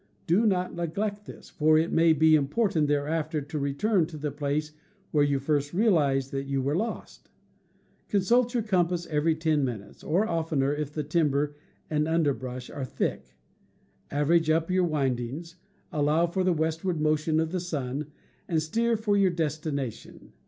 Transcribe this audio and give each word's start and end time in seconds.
Do 0.25 0.47
not 0.47 0.73
neglect 0.73 1.27
this; 1.27 1.47
for 1.51 1.77
it 1.77 1.91
may 1.91 2.11
be 2.11 2.35
important 2.35 2.87
thereafter 2.87 3.39
to 3.39 3.59
return 3.59 4.07
to 4.07 4.17
the 4.17 4.31
place 4.31 4.71
where 5.11 5.23
you 5.23 5.37
first 5.37 5.75
realized 5.75 6.31
that 6.31 6.47
you 6.47 6.59
were 6.59 6.75
lost. 6.75 7.29
Consult 8.09 8.55
your 8.55 8.63
com 8.63 8.87
pass 8.87 9.05
every 9.05 9.35
ten 9.35 9.63
minutes, 9.63 10.03
or 10.03 10.25
oftener 10.27 10.73
if 10.73 10.91
the 10.91 11.03
timber 11.03 11.55
and 11.87 12.07
underbrush 12.07 12.67
are 12.71 12.83
thick, 12.83 13.35
average 14.09 14.49
up 14.49 14.71
your 14.71 14.85
windings, 14.85 15.57
allow 15.91 16.25
for 16.25 16.43
the 16.43 16.51
westward 16.51 16.99
motion 16.99 17.39
of 17.39 17.51
the 17.51 17.59
sun, 17.59 18.07
and 18.47 18.59
steer 18.63 18.97
for 18.97 19.15
your 19.15 19.29
destination. 19.29 20.33